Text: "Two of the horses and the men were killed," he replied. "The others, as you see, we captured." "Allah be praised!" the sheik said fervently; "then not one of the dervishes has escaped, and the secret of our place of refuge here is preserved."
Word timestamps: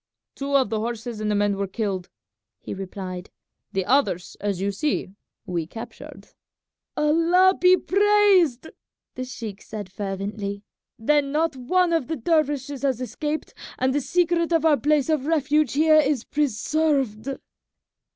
"Two 0.33 0.55
of 0.57 0.71
the 0.71 0.79
horses 0.79 1.19
and 1.21 1.29
the 1.29 1.35
men 1.35 1.55
were 1.57 1.67
killed," 1.67 2.09
he 2.59 2.73
replied. 2.73 3.29
"The 3.71 3.85
others, 3.85 4.35
as 4.39 4.59
you 4.59 4.71
see, 4.71 5.11
we 5.45 5.67
captured." 5.67 6.29
"Allah 6.97 7.53
be 7.61 7.77
praised!" 7.77 8.69
the 9.13 9.23
sheik 9.23 9.61
said 9.61 9.91
fervently; 9.91 10.63
"then 10.97 11.31
not 11.31 11.55
one 11.55 11.93
of 11.93 12.07
the 12.07 12.15
dervishes 12.15 12.81
has 12.81 12.99
escaped, 12.99 13.53
and 13.77 13.93
the 13.93 14.01
secret 14.01 14.51
of 14.51 14.65
our 14.65 14.75
place 14.77 15.07
of 15.07 15.27
refuge 15.27 15.73
here 15.73 15.99
is 15.99 16.23
preserved." 16.23 17.37